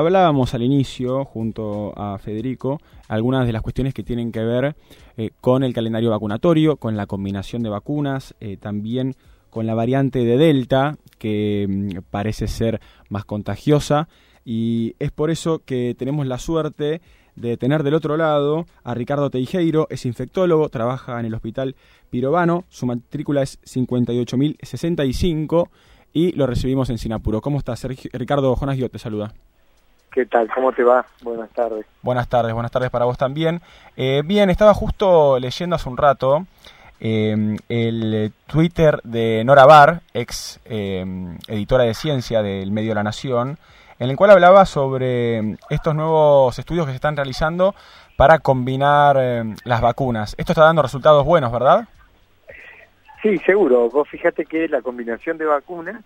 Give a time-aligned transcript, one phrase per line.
[0.00, 4.76] Hablábamos al inicio, junto a Federico, algunas de las cuestiones que tienen que ver
[5.16, 9.16] eh, con el calendario vacunatorio, con la combinación de vacunas, eh, también
[9.50, 14.08] con la variante de Delta, que mm, parece ser más contagiosa,
[14.44, 17.00] y es por eso que tenemos la suerte
[17.34, 21.74] de tener del otro lado a Ricardo Teijeiro, es infectólogo, trabaja en el Hospital
[22.08, 25.70] Pirovano, su matrícula es 58.065
[26.12, 27.40] y lo recibimos en Sinapuro.
[27.40, 27.82] ¿Cómo estás?
[27.82, 29.34] Ricardo Jonas Guiot te saluda.
[30.12, 30.50] ¿Qué tal?
[30.54, 31.04] ¿Cómo te va?
[31.22, 31.86] Buenas tardes.
[32.02, 33.60] Buenas tardes, buenas tardes para vos también.
[33.96, 36.46] Eh, bien, estaba justo leyendo hace un rato
[37.00, 41.04] eh, el Twitter de Nora Bar, ex eh,
[41.46, 43.58] editora de ciencia del medio La Nación,
[43.98, 47.74] en el cual hablaba sobre estos nuevos estudios que se están realizando
[48.16, 49.16] para combinar
[49.64, 50.34] las vacunas.
[50.38, 51.86] Esto está dando resultados buenos, ¿verdad?
[53.22, 53.88] Sí, seguro.
[53.90, 56.02] Vos fíjate que la combinación de vacunas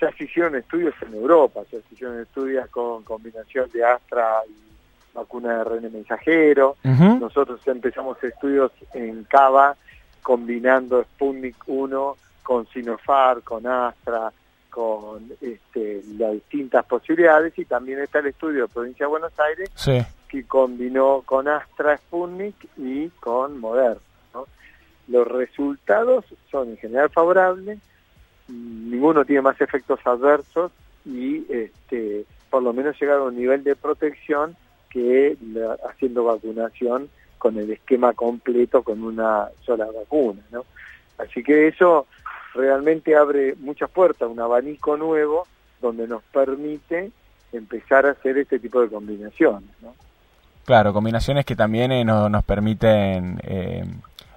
[0.00, 4.66] ya se hicieron estudios en Europa, ya se hicieron estudios con combinación de Astra y
[5.14, 6.76] vacuna de RN mensajero.
[6.82, 9.76] Nosotros empezamos estudios en Cava
[10.22, 14.32] combinando Sputnik 1 con Sinopharm, con Astra,
[14.70, 19.70] con este, las distintas posibilidades y también está el estudio de Provincia de Buenos Aires
[20.28, 24.00] que combinó con Astra Sputnik y con Moderna.
[25.08, 27.78] Los resultados son en general favorables,
[28.48, 30.72] ninguno tiene más efectos adversos
[31.04, 34.56] y este, por lo menos llegar a un nivel de protección
[34.90, 35.36] que
[35.88, 40.42] haciendo vacunación con el esquema completo con una sola vacuna.
[40.50, 40.64] ¿no?
[41.18, 42.06] Así que eso
[42.54, 45.46] realmente abre muchas puertas, un abanico nuevo
[45.80, 47.10] donde nos permite
[47.52, 49.70] empezar a hacer este tipo de combinaciones.
[49.82, 49.94] ¿no?
[50.64, 53.84] Claro, combinaciones que también eh, nos permiten eh,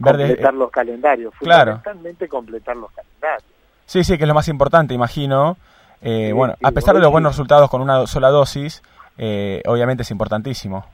[0.00, 3.51] completar los calendarios, fundamentalmente completar los calendarios.
[3.86, 5.56] Sí, sí, que es lo más importante, imagino.
[6.00, 8.82] Eh, bueno, a pesar de los buenos resultados con una sola dosis,
[9.18, 10.84] eh, obviamente es importantísimo.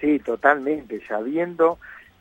[0.00, 1.78] Sí, totalmente, sabiendo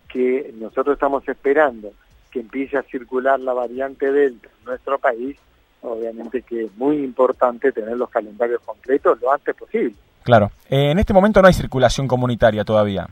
[0.08, 1.92] que nosotros estamos esperando
[2.31, 5.37] que empiece a circular la variante Delta en nuestro país,
[5.81, 9.95] obviamente que es muy importante tener los calendarios completos lo antes posible.
[10.23, 13.08] Claro, eh, en este momento no hay circulación comunitaria todavía,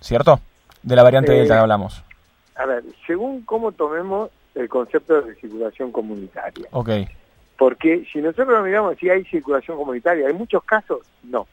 [0.00, 0.40] ¿cierto?
[0.82, 2.02] De la variante Delta que hablamos.
[2.54, 6.68] A ver, según cómo tomemos el concepto de circulación comunitaria.
[6.72, 6.90] Ok.
[7.56, 11.46] Porque si nosotros miramos si hay circulación comunitaria, hay muchos casos, no.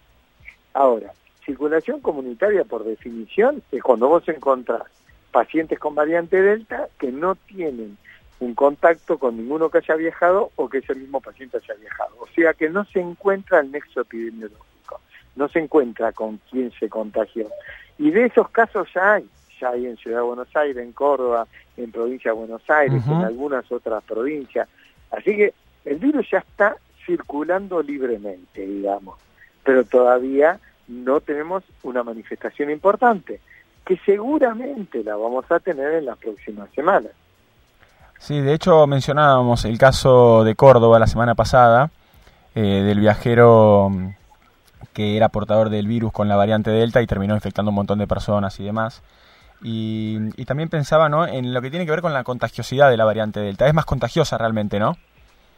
[0.74, 1.14] Ahora,
[1.46, 4.84] circulación comunitaria por definición es cuando vos encontrás
[5.32, 7.98] pacientes con variante Delta que no tienen
[8.40, 12.16] un contacto con ninguno que haya viajado o que ese mismo paciente haya viajado.
[12.20, 15.00] O sea que no se encuentra el nexo epidemiológico,
[15.36, 17.48] no se encuentra con quién se contagió.
[18.00, 19.30] Y de esos casos ya hay
[19.60, 23.14] ya hay en Ciudad de Buenos Aires, en Córdoba, en Provincia de Buenos Aires, en
[23.14, 24.68] algunas otras provincias.
[25.12, 25.54] Así que
[25.86, 29.20] el virus ya está circulando libremente, digamos,
[29.64, 33.40] pero todavía no tenemos una manifestación importante,
[33.86, 37.12] que seguramente la vamos a tener en las próximas semanas.
[38.18, 41.92] Sí, de hecho mencionábamos el caso de Córdoba la semana pasada,
[42.56, 44.10] eh, del viajero mm,
[44.94, 48.08] que era portador del virus con la variante Delta y terminó infectando un montón de
[48.08, 49.04] personas y demás.
[49.62, 51.28] Y, también pensaba ¿no?
[51.28, 53.68] en lo que tiene que ver con la contagiosidad de la variante Delta.
[53.68, 54.96] Es más contagiosa realmente, ¿no?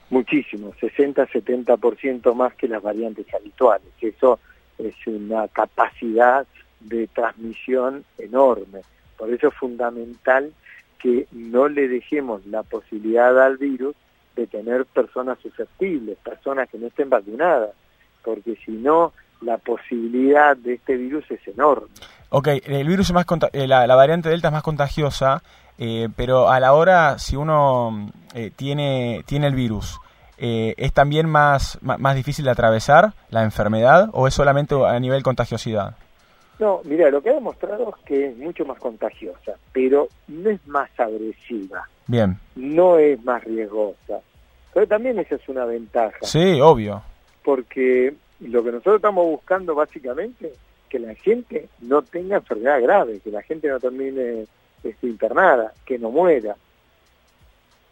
[0.09, 3.88] Muchísimo, 60-70% más que las variantes habituales.
[4.00, 4.40] Eso
[4.78, 6.47] es una capacidad
[6.80, 8.81] de transmisión enorme.
[9.18, 10.53] Por eso es fundamental
[11.00, 13.96] que no le dejemos la posibilidad al virus
[14.35, 17.72] de tener personas susceptibles, personas que no estén vacunadas,
[18.24, 21.90] porque si no, la posibilidad de este virus es enorme.
[22.29, 25.41] Ok, el virus es más eh, la, variante Delta es más contagiosa,
[25.77, 29.99] eh, pero a la hora, si uno eh, tiene, tiene el virus,
[30.37, 35.95] ¿es también más, más, difícil de atravesar la enfermedad o es solamente a nivel contagiosidad?
[36.59, 40.66] No, mira, lo que ha demostrado es que es mucho más contagiosa, pero no es
[40.67, 41.87] más agresiva.
[42.07, 42.37] Bien.
[42.55, 44.19] No es más riesgosa.
[44.73, 46.17] Pero también esa es una ventaja.
[46.21, 47.01] Sí, obvio.
[47.43, 50.53] Porque lo que nosotros estamos buscando básicamente
[50.89, 54.45] que la gente no tenga enfermedad grave, que la gente no termine
[54.84, 56.55] este, internada, que no muera.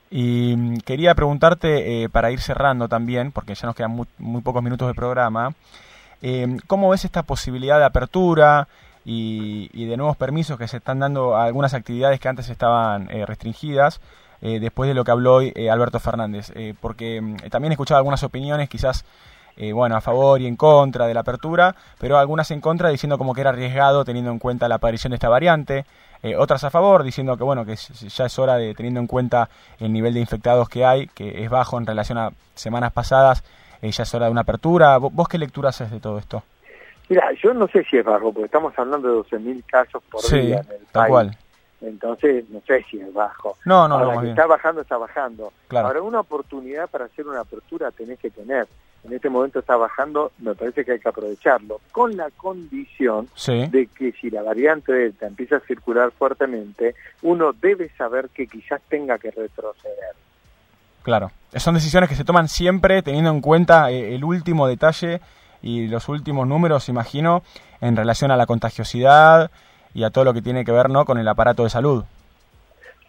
[0.10, 4.64] Y mm, quería preguntarte, eh, para ir cerrando también, porque ya nos quedan muy, pocos
[4.64, 5.54] minutos de programa,
[6.22, 8.68] eh, ¿cómo ves esta posibilidad de apertura
[9.04, 13.26] y, de nuevos permisos que se están dando a algunas actividades que antes estaban eh,
[13.26, 14.00] restringidas?
[14.42, 18.70] después de lo que habló hoy Alberto Fernández, porque mm, también he escuchado algunas opiniones,
[18.70, 19.04] quizás
[19.58, 23.18] eh, bueno, a favor y en contra de la apertura, pero algunas en contra diciendo
[23.18, 25.86] como que era arriesgado teniendo en cuenta la aparición de esta variante,
[26.24, 29.50] eh, otras a favor diciendo que bueno, que ya es hora de teniendo en cuenta
[29.80, 33.44] el nivel de infectados que hay, que es bajo en relación a semanas pasadas,
[33.82, 34.98] eh, ya es hora de una apertura.
[34.98, 36.44] ¿Vos, qué lectura haces de todo esto?
[37.10, 40.62] Mira, yo no sé si es bajo, porque estamos hablando de 12.000 casos por día
[40.62, 41.38] en el tal Cual.
[41.82, 43.58] Entonces, no sé si es bajo.
[43.66, 44.24] No, no, no.
[44.24, 45.54] está bajando, está bajando.
[45.70, 48.68] Ahora, una oportunidad para hacer una apertura tenés que tener.
[49.06, 53.88] En este momento está bajando, me parece que hay que aprovecharlo, con la condición de
[53.96, 59.20] que si la variante Delta empieza a circular fuertemente, uno debe saber que quizás tenga
[59.20, 60.16] que retroceder.
[61.04, 65.22] Claro, son decisiones que se toman siempre teniendo en cuenta eh, el último detalle
[65.62, 67.44] y los últimos números, imagino,
[67.82, 69.52] en relación a la contagiosidad
[69.94, 71.06] y a todo lo que tiene que ver ¿no?
[71.06, 72.04] con el aparato de salud.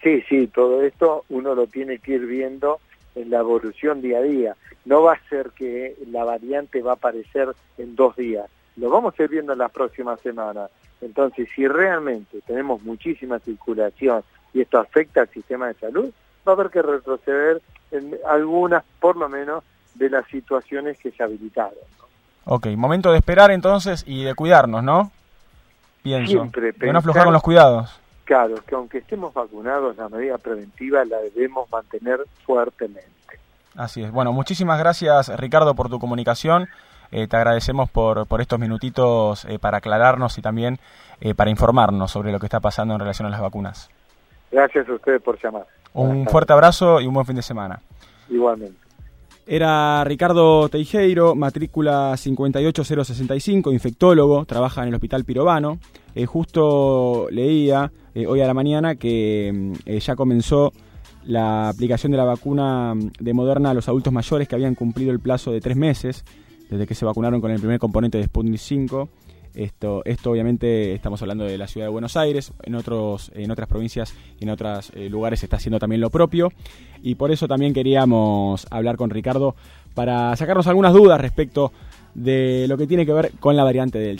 [0.02, 2.81] Sí, sí, todo esto uno lo tiene que ir viendo
[3.16, 4.56] en la evolución día a día.
[4.84, 7.48] No va a ser que la variante va a aparecer
[7.78, 10.70] en dos días, lo vamos a ir viendo en las próximas semanas.
[11.00, 14.22] Entonces, si realmente tenemos muchísima circulación
[14.52, 16.10] y esto afecta al sistema de salud,
[16.46, 17.60] va a haber que retroceder
[17.90, 19.64] en algunas, por lo menos,
[19.94, 21.78] de las situaciones que se habilitaron.
[22.44, 25.10] Ok, momento de esperar entonces y de cuidarnos, ¿no?
[26.02, 26.30] Pienso.
[26.30, 27.98] Siempre de no aflojar con los cuidados.
[28.26, 33.08] Claro, que aunque estemos vacunados, la medida preventiva la debemos mantener fuertemente.
[33.76, 34.11] Así es.
[34.11, 36.67] Bueno, muchísimas gracias Ricardo por tu comunicación.
[37.12, 40.78] Eh, te agradecemos por, por estos minutitos eh, para aclararnos y también
[41.20, 43.88] eh, para informarnos sobre lo que está pasando en relación a las vacunas.
[44.50, 45.67] Gracias a ustedes por llamar.
[45.93, 47.81] Un fuerte abrazo y un buen fin de semana.
[48.28, 48.85] Igualmente.
[49.48, 55.78] Era Ricardo Teijeiro, matrícula 58065, infectólogo, trabaja en el Hospital Pirovano.
[56.16, 60.72] Eh, justo leía eh, hoy a la mañana que mm, eh, ya comenzó
[61.25, 65.12] la aplicación de la vacuna mm, de Moderna a los adultos mayores que habían cumplido
[65.12, 66.25] el plazo de tres meses
[66.69, 69.08] desde que se vacunaron con el primer componente de Sputnik 5.
[69.56, 73.68] Esto, esto obviamente estamos hablando de la ciudad de Buenos Aires, en, otros, en otras
[73.68, 76.52] provincias y en otros eh, lugares está haciendo también lo propio.
[77.02, 79.56] Y por eso también queríamos hablar con Ricardo
[79.94, 81.72] para sacarnos algunas dudas respecto
[82.14, 84.14] de lo que tiene que ver con la variante del